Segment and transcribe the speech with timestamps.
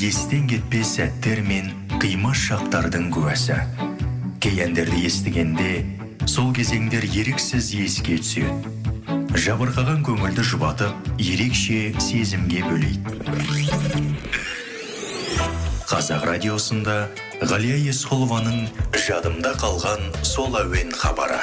[0.00, 1.66] естен кетпес сәттер мен
[2.00, 3.58] қимас шақтардың куәсі.
[4.40, 5.84] Кей әндерді естігенде
[6.24, 8.72] сол кезеңдер еріксіз еске түседі.
[9.36, 13.12] Жабырқаған көңілді жұбатып ерекше сезімге бөлейді.
[15.90, 16.98] Қазақ радиосында
[17.44, 18.68] ғалия есқұлованың
[19.04, 21.42] жадымда қалған сол әуен хабары.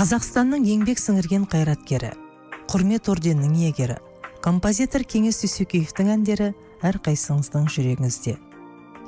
[0.00, 2.16] Қазақстанның еңбек сіңірген қайраткері
[2.70, 3.96] құрмет орденінің иегері
[4.44, 6.52] композитор кеңес дүйсекеевтің әндері
[6.86, 8.36] әрқайсыңыздың жүрегіңізде.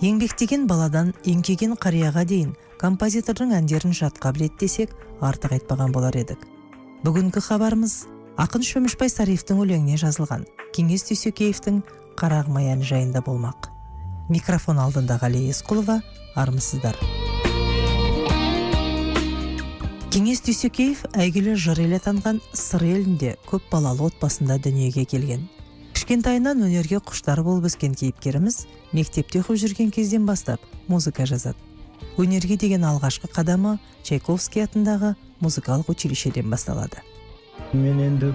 [0.02, 6.42] Еңбектеген баладан еңкейген қарияға дейін композитордың әндерін жатқа біледі десек артық айтпаған болар едік.
[7.06, 7.96] Бүгінгі хабарымыз
[8.42, 10.42] ақын шөмішбай сариевтің өлеңіне жазылған.
[10.74, 11.84] Кеңес дүйсекеевтің
[12.18, 13.70] қарағым жайында болмақ.
[14.28, 16.02] Микрофон алдында ғалия есқұлова
[16.34, 16.98] армысыздар.
[20.12, 25.46] Кеңес дүйсекеев әйгілі жыр елі атанған сыр елінде көп балалы отбасында дүниеге келген.
[25.96, 28.58] Кішкентайынан өнерге құштар болып өскен кейіпкеріміз
[28.92, 30.60] мектепте оқып жүрген кезден бастап
[30.92, 31.56] музыка жазады.
[32.20, 37.00] Өнерге деген алғашқы қадамы чайковский атындағы музыкалық училищеден басталады.
[37.72, 38.34] Мен енді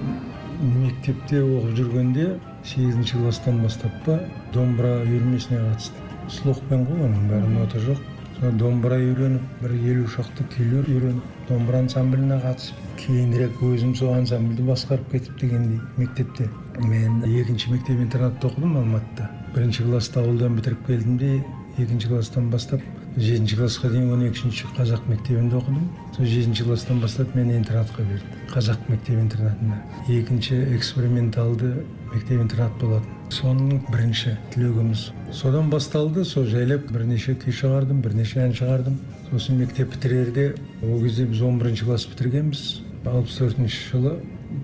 [0.82, 2.30] мектепте оқып жүргенде
[2.66, 4.18] сегізінші класстан бастап па
[4.50, 6.14] домбыра үйірмесіне қатыстым.
[6.42, 8.02] Слухпен ғой оның бәрі нота жоқ.
[8.38, 14.66] Сол домбыра үйреніп бір елу шақты күйлер үйреніп домбыра ансамбліне қатысып кейінірек өзім сол ансамбльді
[14.68, 16.50] басқарып кетіп дегендей мектепте.
[16.78, 19.32] Мен екінші мектеп интернатта оқыдым алматыда.
[19.56, 21.32] Бірінші класста ауылдан бітіріп келдім де
[21.80, 22.82] екінші класстан бастап
[23.18, 25.90] жетінші классқа дейін он екінші қазақ мектебінде оқыдым.
[26.16, 28.26] Сол жетінші класстан бастап мені интернатқа берді.
[28.54, 33.10] Қазақ мектеп интернатына екінші эксперименталды мектеп интернат болатын.
[33.30, 35.12] Соның бірінші түлегіміз.
[35.34, 39.00] Содан басталды сол жайлап бірнеше күй шығардым бірнеше ән шығардым.
[39.32, 42.82] Сосын мектеп бітірерде ол кезде біз он бірінші класс бітіргенбіз.
[43.08, 44.14] алпыс төртінші жылы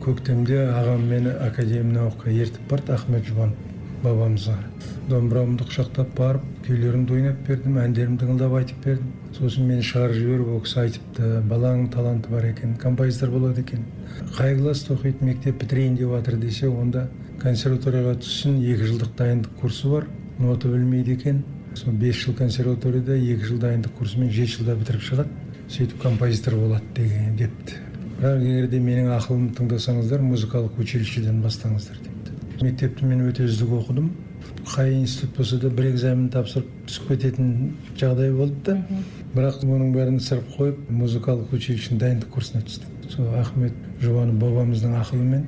[0.04, 3.56] көктемде ағам мені академия наука ертіп барды ахмет жұбанов.
[4.04, 4.58] Бабамызға
[5.10, 9.12] домбырамды құшақтап барып күйлерімді ойнап бердім әндерімді тыңдап айтып бердім.
[9.36, 13.86] Сосын мені шығарып жіберіп ол кісі айтыпты баланың таланты бар екен композитор болады екен.
[14.38, 17.08] Қай класста оқиды мектеп бітірейін деп жатыр десе онда
[17.42, 20.08] консерваторияға түссін екі жылдық дайындық курсы бар
[20.40, 21.44] нота білмейді екен
[21.76, 25.30] сол бес жыл консерваторияда екі жыл дайындық курсымен жеті жылда бітіріп шығады.
[25.68, 27.82] Сөйтіп композитор болады деген депті.
[28.20, 32.13] Бірақ егер де менің ақылымды тыңдасаңыздар музыкалық училищеден бастаңыздар депті.
[32.62, 34.12] Мектепті мен өте үздік оқыдым.
[34.68, 38.78] Қай институт болса да бір экзамен тапсырып түсіп кететін жағдай болды да
[39.34, 42.92] бірақ оның бәрін ысырып қойып музыкалық училищенің дайындық курсына түстім.
[43.10, 45.48] Сол ахмет жұбанов бабамыздың ақылымен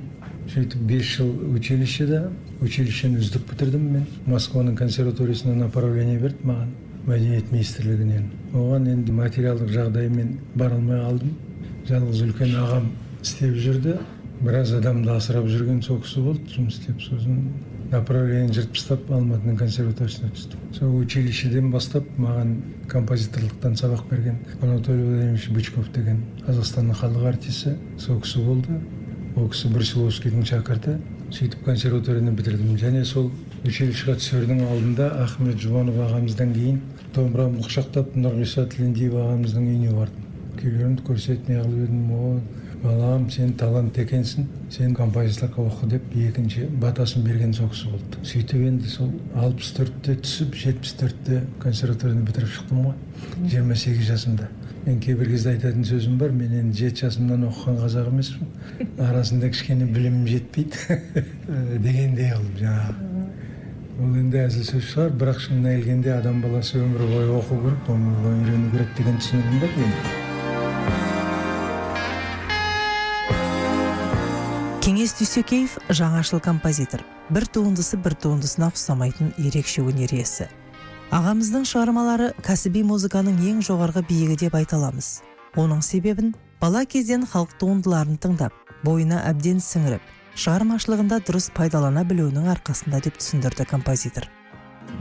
[0.52, 4.08] сөйтіп бес жыл училищеда училищені үздік бітірдім мен.
[4.26, 6.74] Москваның консерваториясына направление берді маған
[7.06, 8.30] мәдениет министрлігінен.
[8.54, 11.34] Оған енді материалдық жағдаймен бара алмай қалдым.
[11.90, 13.98] Жалғыз үлкен ағам істеп жүрді.
[14.41, 17.40] Біраз адамды асырап жүрген сол кісі болды жұмыс істеп сосын
[17.91, 22.57] направление жыртып тастап алматының консерваториясына түстім сол училищеден бастап маған
[22.91, 28.79] композиторлықтан сабақ берген анатолий владимирович бычков деген қазақстанның халық артисі сол кісі болды.
[29.35, 30.94] Ол кісі брусиловскийдің шәкірті.
[31.35, 32.78] Сөйтіп консерваторияны бітірдім.
[32.79, 33.31] Және сол
[33.67, 36.78] училищеға түсердің алдында ахмет жұбанов ағамыздан кейін
[37.16, 40.29] домбырамды құшақтап нұрғиса тілендиев ағамыздың үйіне бардым.
[40.62, 42.31] Күйлерімді көрсетіп неғылып едім о
[42.84, 48.22] балам сен талантты екенсің сен композиторлыққа оқы деп екінші батасын берген сол кісі болды.
[48.25, 52.96] Сөйтіп енді сол алпыс төртте түсіп жетпіс төртте консерваторияны бітіріп шықтым ғой.
[53.46, 54.50] Жиырма сегіз жасымда.
[54.85, 58.52] Мен кейбір кезде айтатын сөзім бар мен енді жеті жасымнан оқыған қазақ емеспін.
[59.09, 61.00] Арасында кішкене білімім жетпейді
[61.85, 63.12] дегендей қылып жаңағы.
[63.96, 68.22] Ол енді әзіл сөз шығар бірақ шынына келгенде адам баласы өмір бойы оқу керек өмір
[68.28, 70.25] бойы үйрену керек деген түсінігім бар менің
[75.06, 77.04] кеңес дүйсекеев жаңашыл композитор.
[77.30, 80.48] Бір туындысы бір туындысына ұқсамайтын ерекше өнер иесі.
[81.14, 85.22] Ағамыздың шығармалары кәсіби музыканың ең жоғарғы биігі деп айта аламыз.
[85.62, 90.02] Оның себебін бала кезден халық туындыларын тыңдап бойына әбден сіңіріп
[90.41, 94.26] шығармашылығында дұрыс пайдалана білуінің арқасында деп түсіндірді композитор.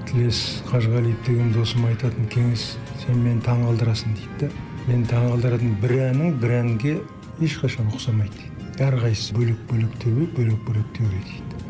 [0.05, 2.75] Тілес қажығалиев деген досым айтатын кеңес
[3.06, 4.52] сен мені таңғалдырасың дейді да
[4.90, 6.99] мені таңғалдыратын бір әнің бір әнге
[7.40, 8.37] ешқашан ұқсамайды.
[8.37, 11.62] дейді әрқайсысы бөлек бөлек төбе бөлек бөлек төбе дейді.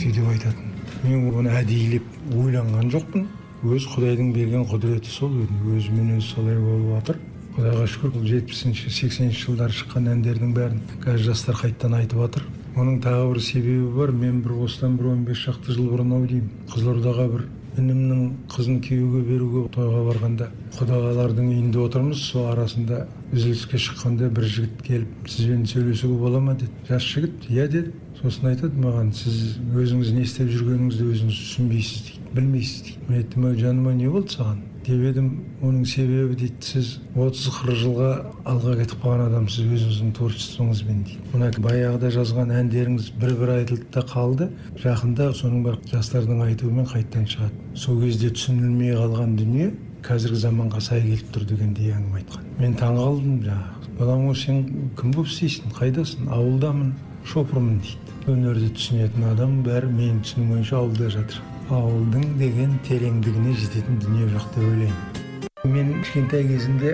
[0.00, 0.74] Сөйтіп айтатын.
[1.04, 2.06] Мен оны әдейілеп
[2.36, 3.26] ойланған жоқпын.
[3.66, 5.32] Өз құдайдың берген құдіреті сол
[5.76, 7.18] өзімен өзі солай болып жатыр
[7.56, 12.44] құдайға шүкір бұл жетпісінші сексенінші жылдары шыққан әндердің бәрін қазір жастар қайтадан айтып жатыр
[12.76, 14.10] оның тағы бір себебі бар.
[14.12, 16.50] Мен бір осыдан бір он бес шақты жыл бұрын ау деймін.
[16.68, 17.46] Қызылордаға бір
[17.80, 18.20] інімнің
[18.52, 22.22] қызын күйеуге беруге тойға барғанда құдағалардың үйінде отырмыз.
[22.32, 26.54] Сол арасында үзіліске шыққанда бір жігіт келіп сізбен сөйлесуге бола ма?
[26.54, 26.72] деді.
[26.88, 27.92] Жас жігіт иә деді.
[28.20, 32.25] Сосын айтады маған сіз өзіңіз не істеп жүргеніңізді өзіңіз түсінбейсіз дейді.
[32.36, 33.04] Білмейсіз дейді.
[33.08, 34.64] Мен айттым ой жаным ай не болды саған?
[34.86, 35.30] деп едім.
[35.64, 38.10] Оның себебі дейді сіз отыз қырық жылға
[38.46, 41.30] алға кетіп қалған адамсыз өзіңіздің творчествоңызбен дейді.
[41.32, 44.48] Мына баяғыда жазған әндеріңіз бір бір айтылды да қалды.
[44.82, 47.58] Жақында соның бәрі жастардың айтуымен қайтадан шығады.
[47.74, 49.72] Сол кезде түсінілмей қалған дүние
[50.06, 52.46] қазіргі заманға сай келіп тұр дегендей әңгіме айтқан.
[52.60, 53.90] Мен таңғалдым жаңағы.
[53.98, 54.62] Балам ау сен
[55.00, 55.72] кім болып істейсің?
[55.80, 56.28] Қайдасың?
[56.36, 56.92] Ауылдамын
[57.26, 61.42] шопырмын дейді өнерді түсінетін адам бәрі менің түсінуім бойынша ауылда жатыр.
[61.70, 65.24] Ауылдың деген тереңдігіне жететін дүние жоқ деп ойлаймын
[65.66, 66.92] мен кішкентай кезімде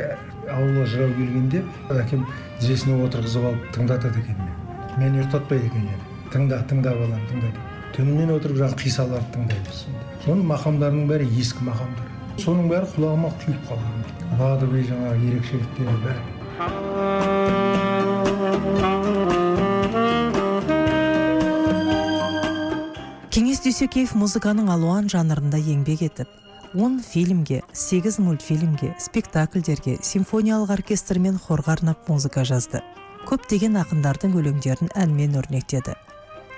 [0.49, 1.61] ауылға жырау келгенде
[1.93, 2.25] әкем
[2.61, 4.41] тізесіне отырғызып алып тыңдатады екен
[4.99, 5.21] мені.
[5.21, 9.85] Ұйықтатпайды екен және тыңда тыңда балам тыңда деп түнімен отырып жаңағы қисаларды тыңдаймыз
[10.25, 12.09] соның мақамдарының бәрі ескі мақамдар.
[12.41, 16.92] Соның бәрі құлағыма құйып қалған ладовый жаңағы ерекшеліктері бәрі.
[23.73, 31.79] Дүйсекеев музыканың алуан жанрында еңбек етіп он фильмге сегіз мультфильмге спектакльдерге симфониялық оркестр мен хорға
[31.79, 32.83] арнап музыка жазды.
[33.25, 35.95] Көптеген ақындардың өлеңдерін әнмен өрнектеді.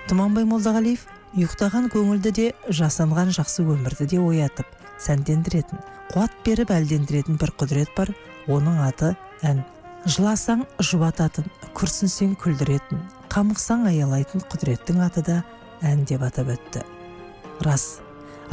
[0.09, 1.05] Тұманбай молдағалиев
[1.37, 4.75] ұйықтаған көңілді де жасанған жақсы өмірді де оятып
[5.05, 8.11] сәндендіретін қуат беріп әлдендіретін бір құдірет бар
[8.51, 9.63] оның аты ән.
[10.03, 11.47] Жыласаң жұбататын
[11.79, 15.39] күрсінсең күлдіретін қамықсаң аялайтын құдіреттің аты да
[15.85, 16.83] ән деп атап өтті.
[17.61, 17.99] Рас.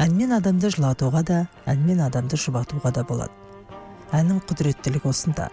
[0.00, 3.32] Әнмен адамды жылатуға да әнмен адамды жұбатуға да болады.
[4.12, 5.48] Әннің құдіреттілігі осында.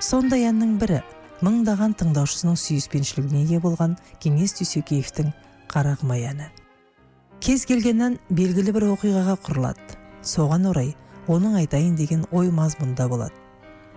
[0.00, 1.00] Сондай әннің бірі
[1.44, 5.32] мыңдаған тыңдаушысының сүйіспеншілігіне ие болған кеңес дүйсекеевтің
[5.70, 6.50] қарағымай әні
[7.44, 9.96] кез келген ән белгілі бір оқиғаға құрылады.
[10.24, 10.94] Соған орай
[11.28, 13.36] оның айтайын деген ой мазмұнда болады.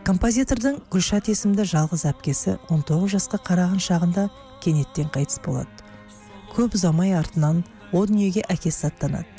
[0.04, 4.26] Композитордың гүлшат есімді жалғыз әпкесі 19 жасқа қараған шағында
[4.64, 5.72] кенеттен қайтыс болады.
[6.58, 7.64] Көп ұзамай артынан
[7.94, 9.38] о дүниеге әкесі аттанады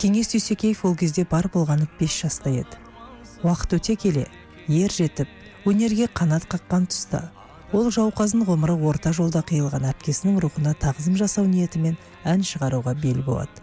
[0.00, 2.78] кеңес дүйсекеев ол кезде бар болғаны 5 жаста еді.
[3.44, 4.22] Уақыт өте келе
[4.68, 5.28] ер жетіп
[5.68, 7.20] өнерге қанат қаққан тұста
[7.76, 13.60] ол жауқазын ғұмыры орта жолда қиылған әпкесінің рухына тағзым жасау ниетімен ән шығаруға бел буады.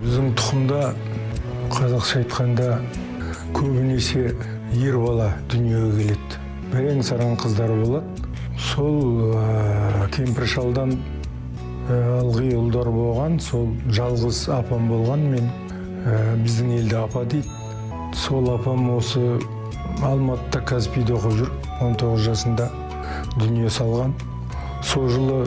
[0.00, 0.80] Біздің тұқымда
[1.70, 2.68] қазақша айтқанда
[3.54, 4.34] көбінесе
[4.74, 6.42] ер бала дүниеге келеді.
[6.74, 8.26] Бірең саран қыздар болады.
[8.58, 10.98] Сол ә, кемпір шалдан
[11.90, 15.48] ылғи ұлдар болған сол жалғыз апам болған мен
[16.06, 17.48] ә, біздің елде апа дейді.
[18.14, 19.38] Сол апам осы
[20.06, 21.50] алматыда казпиде оқып жүр
[21.80, 22.68] 19 жасында
[23.38, 24.14] дүние салған.
[24.86, 25.40] Сол жылы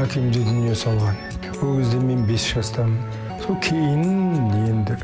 [0.00, 1.18] әкем де дүние салған.
[1.62, 2.98] Ол кезде мен 5 жастамын.
[3.44, 4.04] Сол кейін
[4.64, 4.98] енді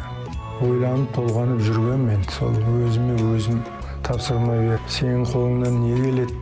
[0.65, 2.57] ойланып толғанып жүргенмін сол
[2.87, 3.63] өзіме өзім
[4.07, 6.37] тапсырма беріп сенің қолыңнан не келеді?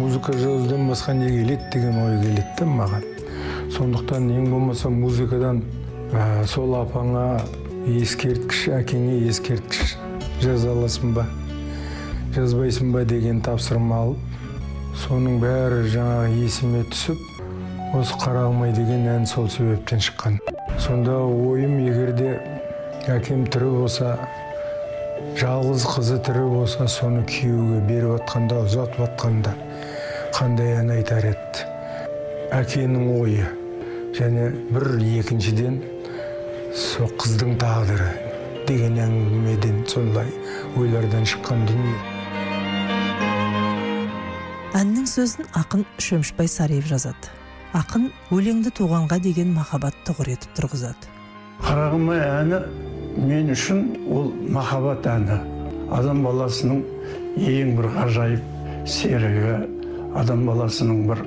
[0.00, 1.72] Музыка жазудан басқа не келеді?
[1.72, 3.11] деген ой келеді маған.
[3.72, 5.62] Сондықтан ең болмаса музыкадан
[6.12, 7.40] ә, сол апаңа
[7.88, 9.96] ескерткіш әкеңе ескерткіш
[10.42, 11.24] жаза аласың ба?
[12.36, 19.48] Жазбайсың ба деген тапсырма алып соның бәрі жаңағы есіме түсіп осы қарағымай деген ән сол
[19.52, 20.38] себептен шыққан.
[20.80, 22.36] Сонда ойым егерде
[23.12, 24.14] әкем тірі болса
[25.40, 29.56] жалғыз қызы тірі болса соны күйеуге беріп жатқанда ұзатып жатқанда
[30.36, 31.66] қандай ән айтар еді?
[32.52, 33.48] Әкенің ойы.
[34.12, 34.88] Және бір
[35.20, 35.78] екіншіден
[36.76, 38.10] сол қыздың тағдыры
[38.68, 40.28] деген әңгімеден сондай
[40.76, 41.96] ойлардан шыққан дүние.
[44.76, 47.32] Әннің сөзін ақын шөмішбай сариев жазады.
[47.76, 51.10] Ақын өлеңді туғанға деген махаббатты тұғыр етіп тұрғызады.
[51.64, 52.60] Қарағымай әні
[53.28, 55.40] мен үшін ол махаббат әні.
[55.92, 56.84] Адам баласының
[57.36, 59.56] ең бір ғажайып серігі
[60.16, 61.24] адам баласының бір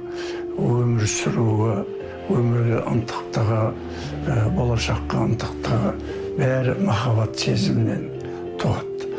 [0.62, 1.78] өмір сүруі
[2.34, 3.62] өмірге ынтықтығы
[4.26, 5.92] ә, болашаққа ынтықтығы
[6.40, 8.08] бәрі махаббат сезімінен
[8.62, 9.10] туады.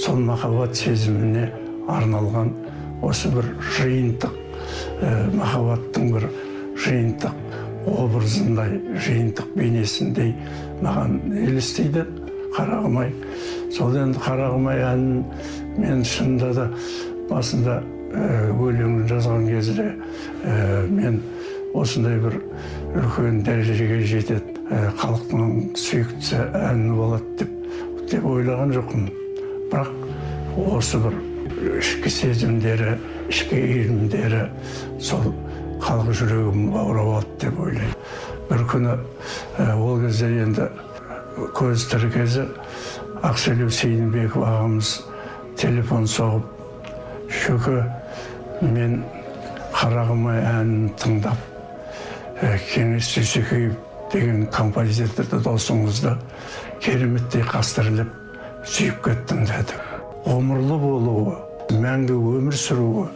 [0.00, 1.48] Сол махаббат сезіміне
[1.88, 2.52] арналған
[3.06, 4.34] осы бір жиынтық
[5.00, 6.28] ә, махаббаттың бір
[6.84, 7.42] жиынтық
[7.86, 10.34] образындай жиынтық бейнесіндей
[10.82, 12.06] маған елестейді
[12.56, 13.12] қарағымай.
[13.70, 15.22] Сол енді қарағымай әнін
[15.78, 16.66] мен шынында да
[17.30, 17.80] басында
[18.16, 19.90] өлеңін жазған кезде
[20.44, 21.20] ә, мен
[21.80, 22.38] осындай бір
[22.96, 24.54] үлкен дәрежеге жетеді.
[24.66, 27.52] Ә, халықтың сүйіктісі әні болады деп
[28.10, 29.06] деп ойлаған жоқпын.
[29.70, 29.92] Бірақ
[30.76, 31.18] осы бір
[31.80, 32.96] ішкі сезімдері
[33.30, 34.42] ішкі иірімдері
[35.02, 35.32] сол
[35.84, 37.96] халық жүрегін баурап алды деп ойлаймын.
[38.50, 38.94] Бір күні
[39.58, 40.68] ә, ол кезде енді
[41.36, 42.46] көз тірі кезі
[43.26, 44.92] ақселеу сейдімбеков ағамыз
[45.60, 47.82] телефон соғып шөке
[48.62, 49.02] мен
[49.76, 51.55] қарағымай әнін тыңдап
[52.40, 53.76] кеңес дүйсекеев
[54.12, 56.16] деген композиторды досыңызды
[56.84, 58.10] кереметтей қастерлеп
[58.66, 59.78] сүйіп кеттім деді
[60.26, 61.36] ғұмырлы болуы
[61.80, 63.06] мәңгі өмір сүруі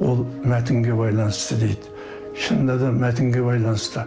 [0.00, 1.90] ол мәтінге байланысты дейді.
[2.40, 4.04] Шынында да мәтінге байланысты.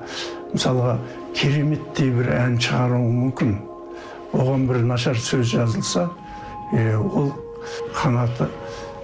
[0.54, 0.96] Мысалға
[1.38, 3.54] кереметтей бір ән шығаруы мүмкін.
[4.34, 6.08] Оған бір нашар сөз жазылса
[6.74, 7.32] е, ол
[7.94, 8.50] қанаты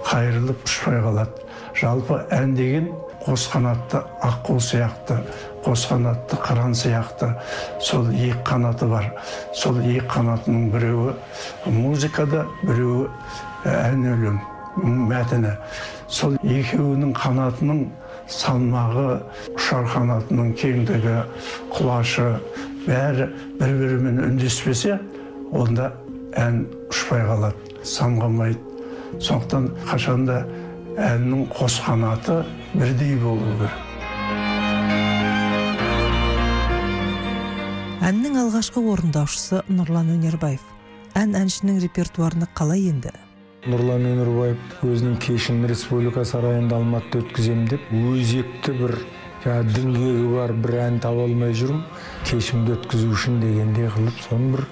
[0.08, 1.46] қайырылып ұшпай қалады.
[1.78, 2.90] Жалпы ән деген
[3.24, 5.20] қос қанатты аққу сияқты
[5.64, 7.34] қос қанатты қыран сияқты.
[7.80, 9.12] Сол екі қанаты бар.
[9.54, 11.14] Сол екі қанатының біреуі
[11.66, 13.08] музыкада біреуі
[13.68, 14.40] ән өлең
[15.10, 15.52] мәтіні.
[16.08, 17.84] Сол екеуінің қанатының
[18.30, 19.20] салмағы
[19.56, 21.16] ұшар қанатының кеңдігі
[21.74, 22.28] құлашы
[22.86, 23.28] бәрі
[23.60, 24.96] бір бірімен үндеспесе
[25.52, 25.90] онда
[26.38, 30.44] ән ұшпай қалады самғамайды сондықтан қашанда
[31.00, 32.42] әннің қос қанаты
[32.74, 33.86] бірдей болу керек
[38.10, 40.62] әннің алғашқы орындаушысы нұрлан өнербаев.
[41.14, 43.12] Ән әншінің репертуарына қалай енді?
[43.70, 48.96] Нұрлан өнербаев өзінің кешін республика сарайында алматыда өткіземін деп өзекті бір
[49.44, 51.84] жаңағы діңгегі бар бір ән таба алмай жүрмін.
[52.26, 54.66] Кешімді өткізу үшін дегендей қылып соны бір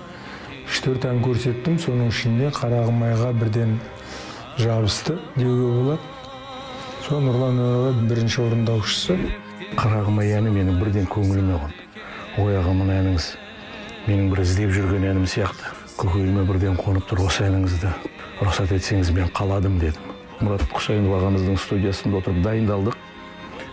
[0.64, 1.78] үш төрт ән көрсеттім.
[1.84, 3.78] Соның ішінде қарағым айға бірден
[4.58, 6.17] жабысты деуге болады.
[7.08, 9.14] Сол нұрлан бірінші орындаушысы.
[9.78, 13.28] Қарағым ай әні менің бірден көңіліме қонды ой аға мына әніңіз
[14.04, 15.70] менің бір іздеп жүрген әнім сияқты.
[15.96, 17.92] Көкейіме бірден қонып тұр осы әніңізді
[18.42, 20.10] рұқсат етсеңіз мен қаладым дедім.
[20.42, 22.98] Мұрат құсайынов ағамыздың студиясында отырып дайындалдық.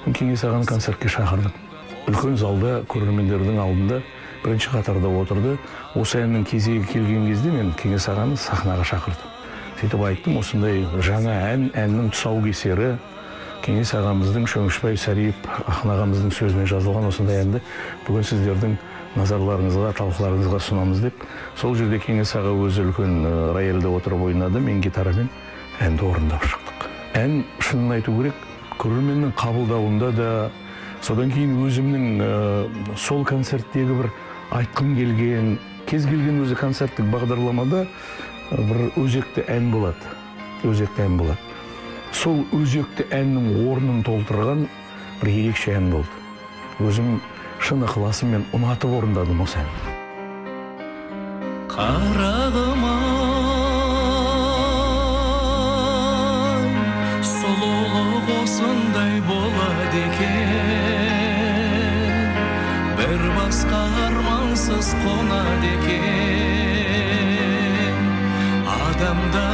[0.06, 1.60] Кеңес ағаны концертке шақырдық
[2.08, 4.00] үлкен залда көрермендердің алдында
[4.46, 5.58] бірінші қатарда отырды.
[5.96, 9.36] Осы әннің кезегі келген кезде мен кеңес ағаны сахнаға шақырдым.
[9.82, 12.94] Сөйтіп айттым осындай жаңа ән әннің тұсаукесері
[13.66, 17.62] кеңес ағамыздың шөмішбай сәриев ақын ағамыздың сөзімен жазылған осындай әнді
[18.06, 18.76] бүгін сіздердің
[19.16, 21.24] назарларыңызға талқыларыңызға ұсынамыз деп
[21.58, 23.16] сол жерде кеңес аға өзі үлкен
[23.56, 25.32] рояльда отырып ойнады мен гитарамен
[25.82, 26.86] әнді орындап шықтық.
[27.18, 28.46] Ән шынын айту керек
[28.82, 30.30] көрерменнің қабылдауында да
[31.02, 32.30] содан кейін өзімнің ә,
[33.00, 34.12] сол концерттегі бір
[34.60, 35.58] айтқым келген
[35.90, 37.86] кез келген өзі концерттік бағдарламада
[38.52, 40.16] бір өзекті ән болады
[40.66, 41.45] өзекті ән болады.
[42.16, 44.60] Сол өзекті әннің орнын толтырған
[45.20, 46.16] бір ерекше ән болды.
[46.80, 47.08] Өзім
[47.60, 49.80] шын ықыласыммен ұнатып орындадым осы әнді.
[51.76, 53.06] Қарағым ай
[57.32, 61.46] сұлулық осындай болады екен.
[63.00, 66.86] Бір басқа армансыз қонады екен.
[68.78, 69.45] Адамдар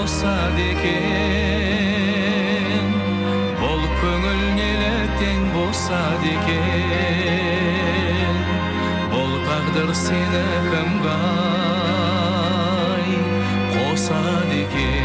[0.00, 1.74] тосады екен
[3.60, 7.58] бұл көңіл неліктен босады екен
[9.12, 10.40] бұл тағдыр сені
[10.70, 11.16] кімге
[12.86, 13.10] ай
[13.74, 15.04] қосады екен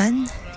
[0.00, 0.16] ән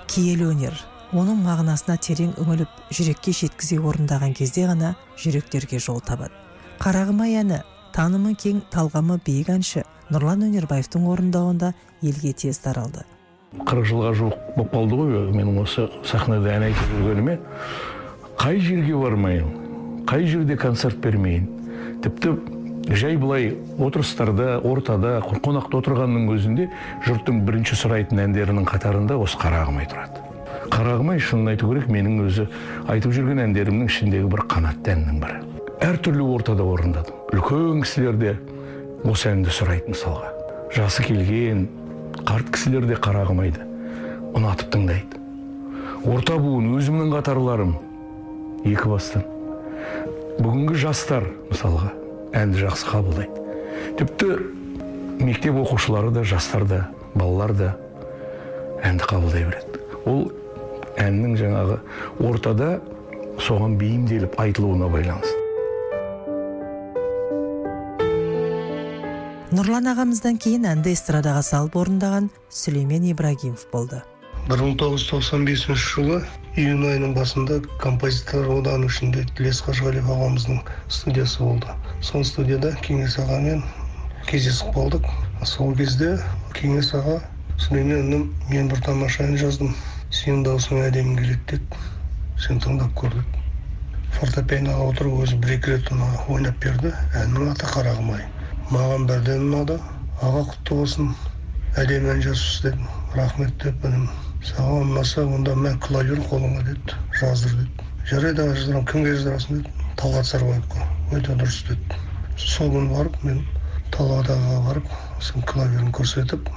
[0.09, 0.75] киелі өнер.
[1.13, 6.33] Оның мағынасына терең үңіліп жүрекке жеткізе орындаған кезде ғана жүректерге жол табады.
[6.81, 7.59] Қарағым ай әні.
[7.93, 9.83] Танымы кең талғамы биік әнші
[10.13, 13.03] нұрлан өнербаевтың орындауында елге тез таралды.
[13.53, 17.38] қырық жылға жуық болып қалды ғой менің осы сахнада ән айтып жүргеніме.
[18.41, 19.53] Қай жерге бармайын
[20.09, 21.47] қай жерде концерт бермейін
[22.03, 22.33] тіпті
[22.89, 26.67] жай былай отырыстарда ортада қонақта отырғанның өзінде
[27.05, 30.25] жұрттың бірінші сұрайтын әндерінің қатарында осы қарағым ай тұрады.
[30.73, 32.50] Қарағым ай шынын айту керек менің өзі
[32.91, 35.43] айтып жүрген әндерімнің ішіндегі бір қанатты әннің бірі.
[35.93, 37.23] Әртүрлі ортада орындадым.
[37.33, 38.31] Үлкен кісілер де
[39.09, 40.29] осы әнді сұрайды мысалға.
[40.73, 41.65] Жасы келген
[42.21, 43.65] қарт кісілер де қарағым айды
[44.37, 45.17] ұнатып тыңдайды.
[46.05, 47.73] Орта буын өзімнің қатарларым.
[48.69, 49.25] Екі бастан.
[50.37, 51.91] Бүгінгі жастар мысалға
[52.37, 53.43] әнді жақсы қабылдайды.
[53.97, 54.29] Тіпті
[55.25, 56.81] мектеп оқушылары да жастар да
[57.15, 57.75] балалар да
[58.85, 59.81] әнді қабылдай береді.
[60.05, 60.27] Ол
[61.01, 61.79] әннің жаңағы
[62.29, 62.75] ортада
[63.41, 65.42] соған бейімделіп айтылуына байланысты.
[69.53, 74.00] Нұрлан ағамыздан кейін әнді эстрадаға салып орындаған сүлеймен ибрагимов болды.
[74.48, 76.17] Бір мың тоғыз жүз тоқсан бесінші жылы
[76.57, 80.63] июнь айының басында композиторлар одағының ішінде тілес қажығалиев ағамыздың
[80.98, 81.77] студиясы болды.
[82.01, 83.62] Сол студияда кеңес ағамен
[84.25, 85.05] кездесіп қалдық
[85.53, 86.15] сол кезде
[86.57, 87.19] кеңес аға
[87.62, 89.75] сүлеймен інім мен бір тамаша ән жаздым
[90.10, 93.45] сенің даусың әдемі келеді деді сен тыңдап көр деді
[94.17, 96.98] фортепианоға отырып өзі бір екі рет ойнап берді.
[97.22, 98.31] Әннің аты қарағым ай
[98.72, 99.79] маған бірден ұнады.
[100.24, 101.10] Аға құтты болсын.
[101.82, 104.05] Әдемі ән жазыпсыз дедім рахмет деп інім
[104.46, 107.89] саған ұнаса онда мә клавир қолыңа деді жаздыр деді.
[108.12, 109.74] Жарайды аға жаздырамын кімге жаздырасың деді.
[110.00, 110.88] Талғат сарыбаевқа.
[111.17, 112.01] Өте дұрыс деді.
[112.38, 113.41] Сол күні барып мен
[113.93, 116.48] талғат ағаға барып сол клавирін көрсетіп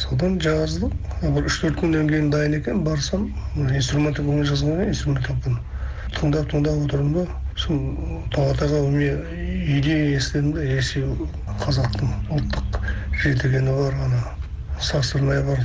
[0.00, 0.92] содан жаздық
[1.34, 3.26] бір үш төрт күннен кейін дайын екен барсам
[3.64, 5.58] инструмент көңіл жазған инструмент таппын
[6.16, 7.24] тыңдап тыңдап отырдым да
[7.60, 7.78] сол
[8.34, 8.80] талғат аға
[9.76, 11.04] идея естідім да если
[11.62, 12.78] қазақтың ұлттық
[13.22, 14.22] жетігені бар ана
[14.90, 15.62] сасырнай бар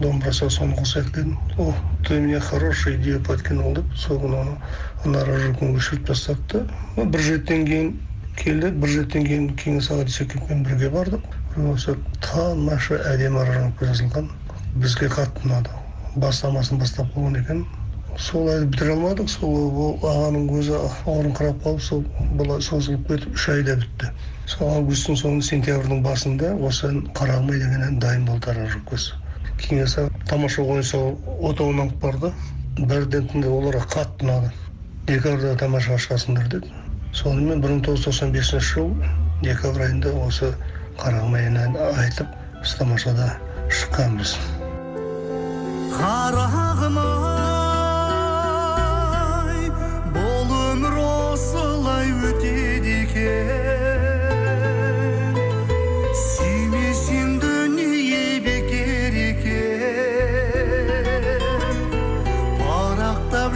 [0.00, 1.36] домбыраса соны қосайық дедім.
[1.56, 4.56] О ты мне хорошая идея подкинул деп сол күні оны
[5.04, 6.64] ана аранжировканы өшіріп тастады
[6.96, 7.92] да бір реттен кейін
[8.40, 11.22] келді бір реттен кейін кеңес аға дүйсекеевпен бірге бардық.
[11.70, 14.30] Осы тамаша әдемі аранжировка жазылған
[14.74, 15.70] бізге қатты ұнады.
[16.16, 17.64] Бастамасын бастап қойған екен.
[18.18, 22.04] Сол әлі бітіре алмадық сол ол ағаның өзі ауырыңқырап қалып сол
[22.38, 24.10] былай созылып кетіп үш айда бітті.
[24.46, 29.20] Сол августтың соңы сентябрьдің басында осы қарағым деген ән дайын болды аранжировкасы
[29.60, 31.00] кеңес аға тамаша ойнаса
[31.40, 32.32] отауына алып барды.
[32.78, 34.50] Бірден тыңдап оларға қатты ұнады.
[35.08, 36.72] Декабрьда тамашаға шығасыңдар деді.
[37.14, 38.90] Сонымен бір мың тоғыз жүз тоқсан бесінші жыл
[39.44, 40.50] декабрь айында осы
[40.98, 42.34] қарағым ай әнін айтып
[42.64, 43.30] біз тамашада
[43.70, 44.34] шыққанбыз.
[45.94, 47.00] Қарағым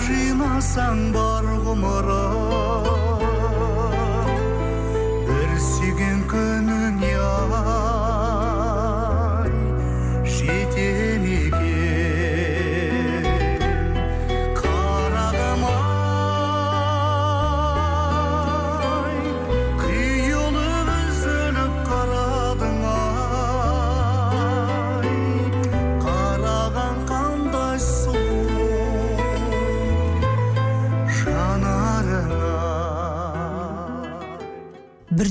[0.08, 1.76] Rimasa ang bargo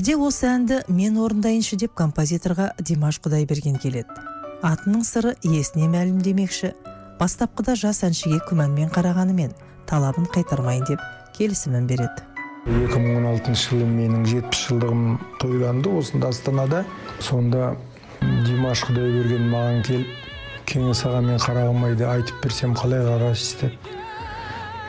[0.08, 4.08] бірде осы әнді мен орындайыншы деп композиторға димаш құдайберген келеді.
[4.64, 6.70] Атының сыры иесіне мәлім демекші
[7.18, 9.52] бастапқыда жас әншіге күмәнмен қарағанымен
[9.90, 11.04] талабын қайтармайын деп
[11.36, 12.24] келісімін береді.
[12.64, 16.86] 2016 жылы менің жетпіс жылдығым тойланды осында астанада.
[17.20, 17.74] Сонда
[18.48, 23.92] димаш құдайберген маған келіп кеңес аға мен қарағым айтып берсем қалай қарайсыз деп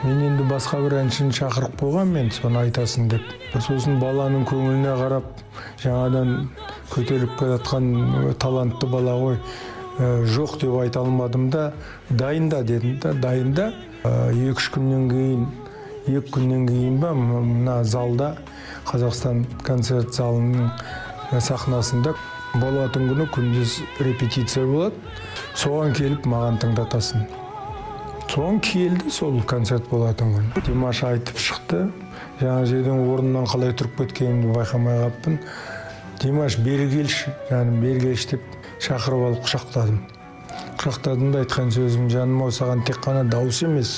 [0.04, 3.26] мен енді басқа бір әншіні шақырып қойғанмын соны айтасың деп.
[3.52, 5.42] Сосын баланың көңіліне қарап
[5.82, 6.48] жаңадан
[6.94, 7.90] көтеріліп келе жатқан
[8.40, 11.66] талантты бала ғой ә, жоқ деп айта алмадым да
[12.08, 13.70] дайында дедім да дайында
[14.32, 15.46] екі үш күннен кейін
[16.08, 18.34] екі күннен кейін ба мына залда
[18.88, 22.16] қазақстан концерт залының ә, сахнасында
[22.54, 24.96] болатын күні күндіз репетиция болады.
[25.54, 27.39] Соған келіп маған тыңдатасың.
[28.30, 31.80] Соған келді сол концерт болатын күні димаш айтып шықты.
[32.38, 35.38] Жаңа жерден орнымнан қалай тұрып кеткенімді байқамай қалыппын.
[36.22, 37.34] Димаш бері келші.
[37.50, 38.46] Жаным бері келші деп
[38.86, 39.98] шақырып алып құшақтадым.
[40.78, 43.96] Құшақтадым да айтқан сөзім жаным ау саған тек қана дауыс емес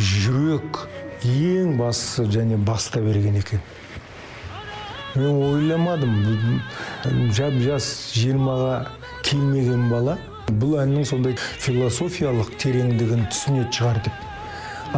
[0.00, 0.86] жүрек
[1.28, 3.60] ең бастысы және баста берген екен.
[5.14, 6.60] Мен ойламадым.
[7.36, 8.86] Жап жас жиырмаға
[9.22, 10.16] келмеген бала.
[10.60, 14.16] Бұл әннің сондай философиялық тереңдігін түсінетін шығар деп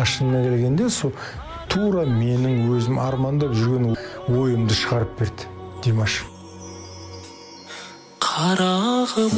[0.00, 1.12] ашына келгенде сол
[1.72, 3.94] тура менің өзім армандап жүрген
[4.28, 5.42] ойымды шығарып берді
[5.84, 6.12] димаш.
[8.24, 9.36] Қарағым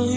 [0.00, 0.14] ай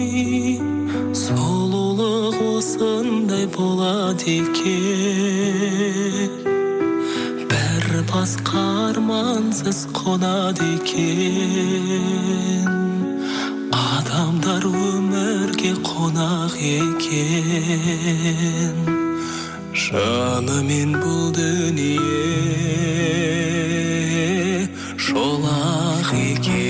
[1.24, 6.38] сұлулық осындай болады екен.
[8.08, 11.48] Басқа армансыз қонады екен.
[13.96, 18.76] Адамдар өмірге қонақ екен.
[19.82, 22.12] Шынымен бұл дүние
[25.04, 26.67] шолақ екен.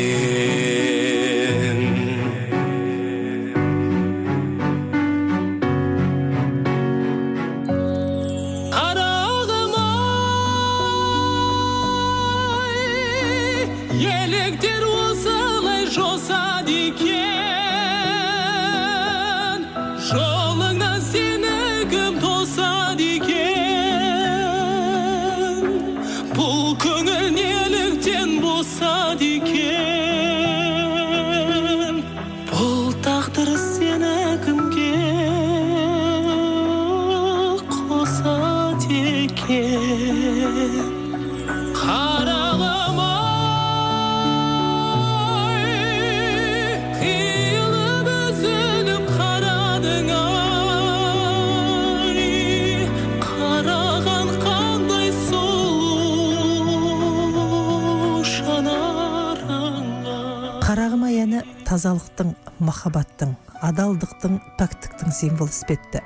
[61.78, 66.00] тазалықтың махаббаттың адалдықтың пәктіктің символы іспетті.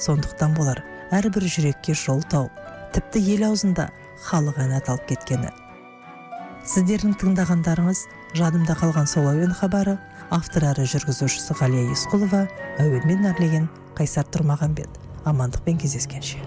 [0.00, 0.80] Сондықтан болар
[1.12, 2.54] әрбір жүрекке жол тауып
[2.96, 3.90] тіпті ел аузында
[4.24, 5.50] халық әні аталып кеткені.
[6.64, 8.06] Сіздердің тыңдағандарыңыз
[8.40, 9.98] жадымда қалған сол әуен хабары
[10.32, 12.46] авторы әрі жүргізушісі ғалия есқұлова
[12.80, 13.68] әуенмен әрлеген
[14.00, 14.96] қайсар тұрмағанбет
[15.28, 16.40] амандықпен кездескенше.